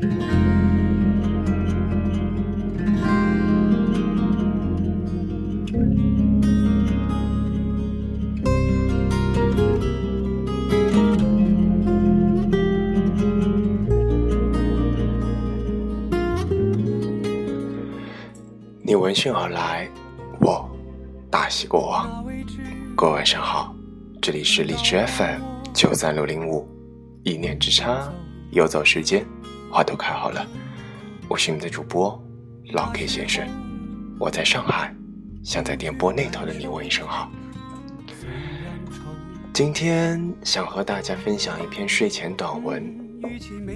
[0.00, 0.06] 你
[18.94, 19.86] 闻讯而来，
[20.40, 20.66] 我
[21.30, 22.24] 大喜过望。
[22.96, 23.74] 各位晚上好，
[24.22, 25.42] 这里是荔枝 FM
[25.74, 26.66] 九三六零五，
[27.22, 28.10] 一念之差，
[28.50, 29.26] 游走时间，
[29.70, 30.44] 花都开好了。
[31.28, 32.20] 我是你们的主播
[32.72, 33.46] 老 K 先生，
[34.18, 34.92] 我在上海，
[35.44, 37.30] 想在电波那头的你问一声好。
[39.52, 42.84] 今天想和大家分享一篇睡前短文，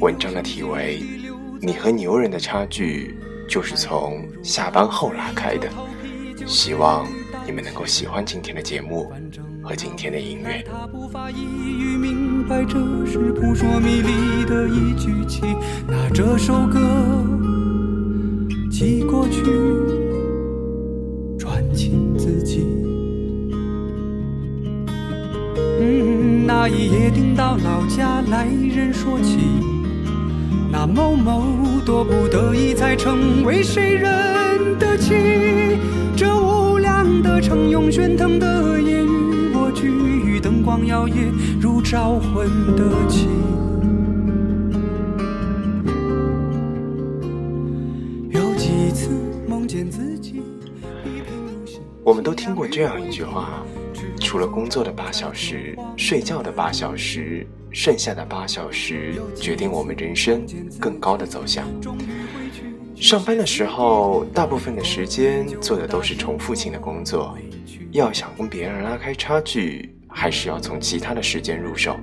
[0.00, 1.00] 文章的题为
[1.60, 3.16] 《你和牛人的差距》。
[3.50, 5.68] 就是从下班后拉开的，
[6.46, 7.04] 希望
[7.44, 9.12] 你们能够喜欢今天的节目
[9.62, 10.64] 和今天的音乐。
[15.86, 16.80] 拿这首歌
[18.70, 19.42] 寄过去，
[21.38, 22.64] 传情自己。
[25.82, 29.38] 嗯那一夜听到老家来人说起。
[30.72, 35.14] 那某某多不得已才成为谁人的妻，
[36.16, 39.19] 这无量的城涌喧腾的夜与
[39.82, 43.26] 我俱，灯光摇曳如招魂的旗。
[48.28, 49.08] 有几次
[49.48, 50.42] 梦见自己。
[52.04, 53.64] 我们都听过这样一句话：
[54.20, 57.46] 除了工作的八小时，睡觉的八小时。
[57.72, 60.44] 剩下的八小时决定我们人生
[60.80, 61.64] 更高的走向。
[62.96, 67.38] 上班的时候，大部分的时间做的都是重复性的工作。
[67.92, 71.98] 要想跟别人拉开差距，还是要从其他的时间入手，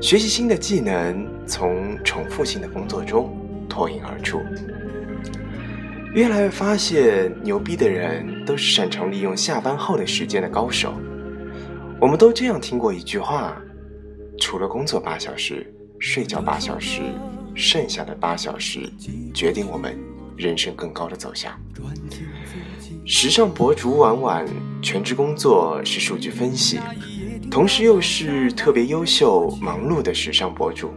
[0.00, 3.36] 学习新的技能，从重复性的工作中
[3.68, 4.40] 脱颖而出。
[6.14, 10.94] 越来越发现，牛逼的人都是擅长利用下班后的时间的高手。
[12.00, 13.56] 我们都这样听过一句话。
[14.40, 17.02] 除了工作八小时，睡觉八小时，
[17.54, 18.90] 剩下的八小时
[19.34, 19.98] 决定我们
[20.36, 21.52] 人生更高的走向。
[23.04, 24.46] 时尚博主婉婉
[24.82, 26.80] 全职工作是数据分析，
[27.50, 30.90] 同时又是特别优秀、忙碌的时尚博主，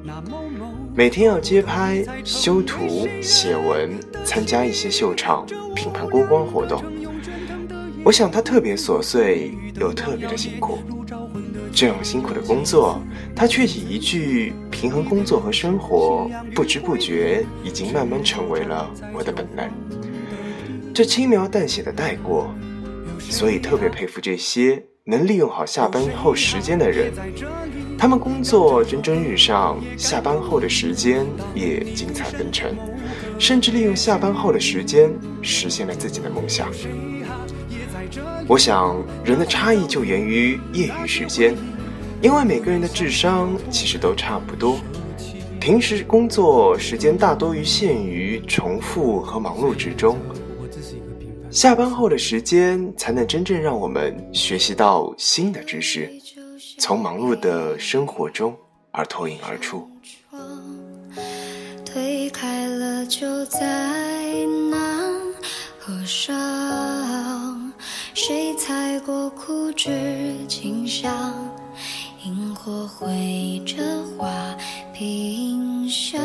[0.96, 5.46] 每天要接拍、修图、写文，参加一些秀场、
[5.76, 6.84] 品牌过光活动。
[8.06, 10.80] 我想他特别琐碎，又特别的辛苦。
[11.74, 13.02] 这样辛苦的工作，
[13.36, 19.68] 他却以一句“平衡工作和生活”，不知不觉已经慢慢成为了我的本能。
[20.94, 22.54] 这轻描淡写的带过，
[23.34, 27.12] 所以特别佩服这些能利用好下班后时间的人。
[27.98, 32.72] 他们工作蒸蒸日上，下班后的时间也精彩纷呈，
[33.40, 35.12] 甚至利用下班后的时间
[35.42, 36.70] 实现了自己的梦想。
[38.48, 41.56] 我想，人的差异就源于业余时间，
[42.22, 44.78] 因为每个人的智商其实都差不多。
[45.60, 50.20] 平时工作时间大多于限于重复和忙碌之中，
[51.53, 56.12] 下班后的时间才能真正让我们学习到新的知识，
[56.80, 58.58] 从忙碌的生活中
[58.90, 59.88] 而脱颖而出。
[61.86, 63.59] 推开了就在
[64.72, 65.13] 那
[65.78, 67.72] 合上。
[68.16, 71.36] 谁踩过枯枝清香？
[72.25, 73.84] 萤火绘着
[74.18, 74.58] 画
[74.92, 76.19] 屏香。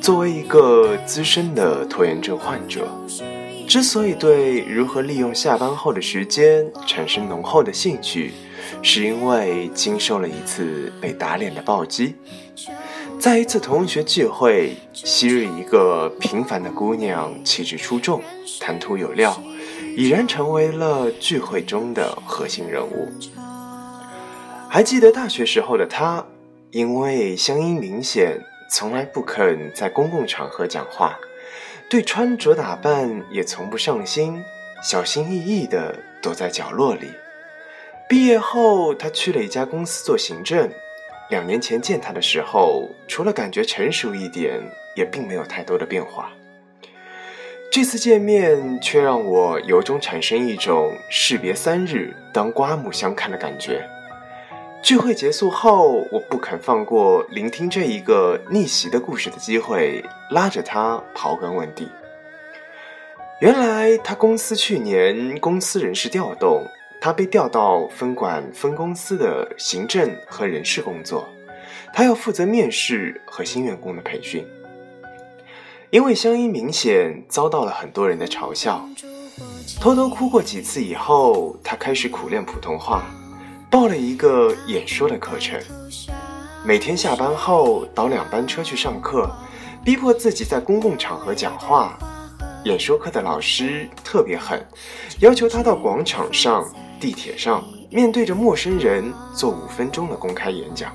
[0.00, 2.88] 作为一个资深的拖延症患者，
[3.68, 8.32] 之所以对如何利用下班后的时间产生浓厚的兴趣，
[8.82, 12.14] 是因为经受了一次被打脸的暴击。
[13.18, 18.22] 在一次同学聚会，昔日一个平凡的姑娘，气质出众，
[18.58, 19.38] 谈吐有料，
[19.96, 23.08] 已然成为了聚会中的核心人物。
[24.66, 26.24] 还记得大学时候的她，
[26.70, 28.40] 因为乡音明显，
[28.72, 31.18] 从来不肯在公共场合讲话，
[31.88, 34.44] 对穿着打扮也从不上心，
[34.80, 37.10] 小心翼翼地躲在角落里。
[38.08, 40.70] 毕业后，他去了一家公司做行政。
[41.30, 44.60] 两年前见他的时候，除了感觉成熟一点，
[44.94, 46.30] 也并没有太多的变化。
[47.72, 53.84] 这次见面却让我由衷产生一种士别三日当刮目相看的感觉。
[54.82, 61.88] 聚会结束后，我不肯放过聆听这一个逆袭的故事的机会，拉着他刨根问底。
[63.40, 66.66] 原来他公司去年公司人事调动，
[67.00, 71.28] 他被调到分管分公司的行政和人事工作，
[71.92, 74.44] 他要负责面试和新员工的培训。
[75.90, 78.84] 因为乡音明显，遭到了很多人的嘲笑，
[79.78, 83.04] 偷偷哭过几次以后，他开始苦练普通话。
[83.70, 85.56] 报了一个演说的课程，
[86.64, 89.30] 每天下班后倒两班车去上课，
[89.84, 91.96] 逼迫自己在公共场合讲话。
[92.64, 94.60] 演说课的老师特别狠，
[95.20, 96.68] 要求他到广场上、
[96.98, 100.92] 地铁上，面对着陌生人做五分钟的公开演讲。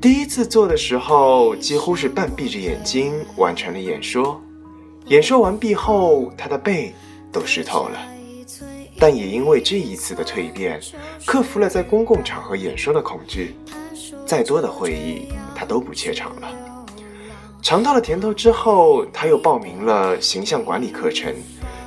[0.00, 4.40] 第一次做的时候，几乎是半闭着眼睛完成了演说。
[5.06, 6.94] 演说完毕后，他的背
[7.32, 8.13] 都湿透了。
[8.98, 10.80] 但也因为这一次的蜕变，
[11.26, 13.54] 克服了在公共场合演说的恐惧。
[14.26, 16.48] 再多的会议，他都不怯场了。
[17.60, 21.34] 尝到了甜头之后，他又报名了形象管理课程，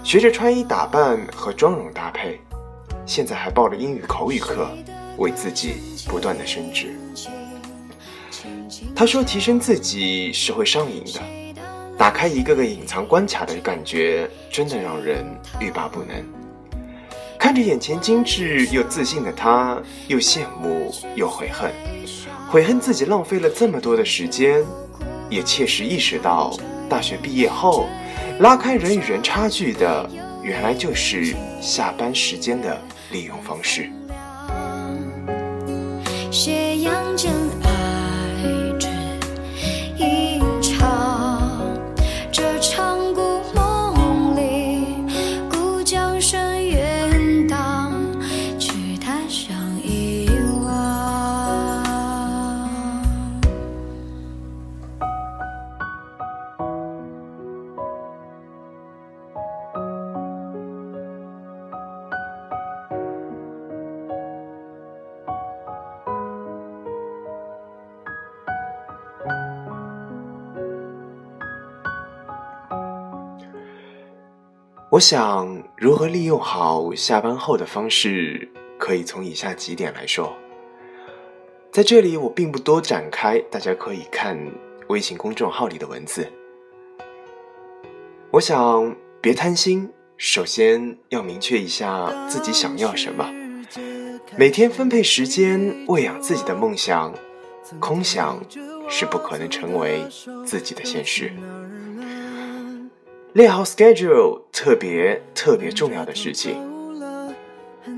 [0.03, 2.39] 学着穿衣打扮和妆容搭配。
[3.05, 4.67] 现在还报了英语口语课，
[5.17, 5.75] 为自己
[6.07, 6.95] 不断的升职。
[8.95, 11.21] 他说：“提升自己是会上瘾的，
[11.97, 15.25] 打开一个个隐藏关卡的感觉，真的让人
[15.59, 16.23] 欲罢不能。”
[17.39, 21.71] 看着眼前精致又自信的他，又羡慕又悔恨，
[22.49, 24.63] 悔恨自己浪费了这么多的时间，
[25.29, 26.57] 也切实意识到，
[26.89, 27.85] 大学毕业后，
[28.39, 30.09] 拉开人与人差距的，
[30.41, 32.79] 原来就是下班时间的
[33.11, 33.89] 利用方式。
[74.97, 78.49] 我想，如何利用好下班后的方式，
[78.79, 80.35] 可以从以下几点来说。
[81.71, 84.35] 在这里，我并不多展开，大家可以看
[84.87, 86.27] 微信公众号里的文字。
[88.31, 93.31] 我想，别贪心，首先要明确一下自己想要什么，
[94.35, 97.13] 每天分配时间喂养自己的梦想，
[97.79, 98.43] 空想
[98.89, 100.01] 是不可能成为
[100.43, 101.31] 自己的现实。
[103.37, 106.57] 列好 schedule 特别特别重要的事情。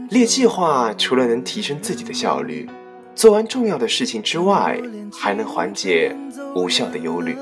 [0.10, 2.70] 列计划除了能提升自己的效率，
[3.16, 4.78] 做完重要的事情之外，
[5.14, 6.14] 还能缓解
[6.58, 7.38] 无效的忧虑。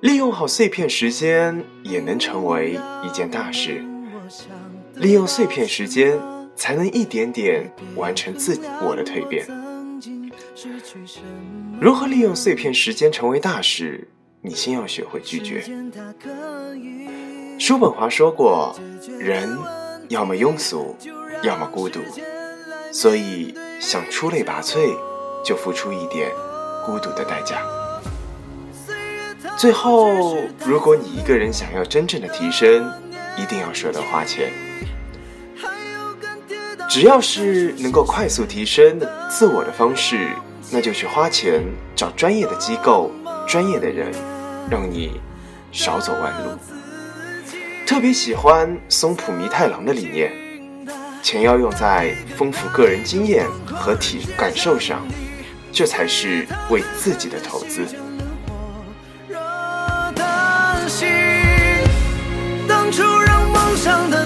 [0.00, 3.82] 利用好碎片时间，也能成为一件大事。
[4.96, 6.20] 利用碎片时间，
[6.54, 9.46] 才能一点点完成自我的蜕变。
[11.80, 14.06] 如何利用碎片时间成为大事？
[14.44, 15.62] 你先要学会拒绝。
[17.60, 18.76] 叔本华说过
[19.20, 19.56] ：“人
[20.08, 20.96] 要么庸俗，
[21.44, 22.00] 要么孤独。”
[22.92, 24.96] 所以想出类拔萃，
[25.44, 26.28] 就付出一点
[26.84, 27.62] 孤独的代价。
[29.56, 30.34] 最后，
[30.66, 32.92] 如果你一个人想要真正的提升，
[33.38, 34.52] 一定要舍得花钱。
[36.88, 38.98] 只要是能够快速提升
[39.30, 40.30] 自我的方式，
[40.72, 41.62] 那就去花钱
[41.94, 43.12] 找专业的机构、
[43.46, 44.12] 专业的人。
[44.70, 45.20] 让你
[45.70, 46.58] 少走弯路。
[47.86, 50.32] 特别喜欢松浦弥太郎的理念：
[51.22, 55.06] 钱要用在丰富个人经验和体感受上，
[55.70, 57.86] 这才是为自己的投资。
[62.68, 64.21] 当初让梦想的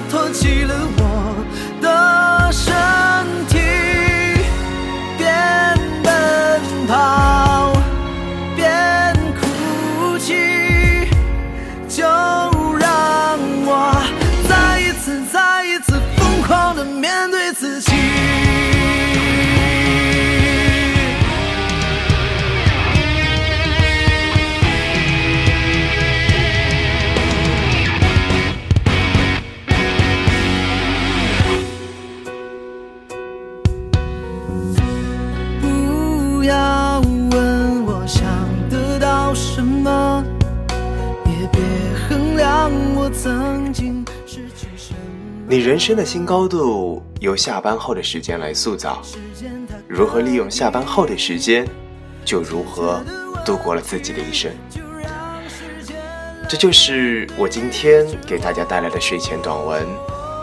[45.48, 49.00] 你人生的新高度由下班后的时间来塑造，
[49.86, 51.64] 如何利用下班后的时间，
[52.24, 53.00] 就如何
[53.44, 54.50] 度过了自己的一生。
[56.48, 59.86] 这就是我今天给大家带来的睡前短文，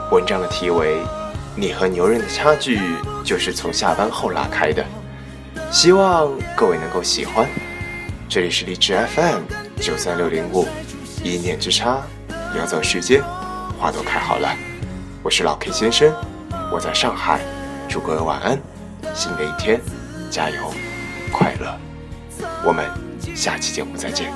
[0.09, 0.95] 文章的题为
[1.53, 2.79] 《你和牛人的差距
[3.25, 4.81] 就是从下班后拉开的》，
[5.69, 7.45] 希望各位能够喜欢。
[8.29, 9.41] 这里是荔枝 FM
[9.81, 10.65] 九三六零五，
[11.25, 12.01] 一念之差，
[12.57, 13.21] 要走时间，
[13.77, 14.55] 花都开好了。
[15.23, 16.13] 我是老 K 先生，
[16.69, 17.39] 我在上海，
[17.87, 18.59] 祝各位晚安，
[19.15, 19.79] 新的一天
[20.29, 20.73] 加油，
[21.31, 21.79] 快乐，
[22.65, 22.85] 我们
[23.33, 24.33] 下期节目再见。